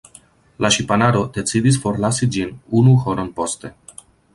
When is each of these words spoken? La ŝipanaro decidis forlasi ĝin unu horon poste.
La 0.65 0.71
ŝipanaro 0.75 1.21
decidis 1.37 1.79
forlasi 1.85 2.31
ĝin 2.39 2.59
unu 2.81 2.99
horon 3.07 3.35
poste. 3.41 3.77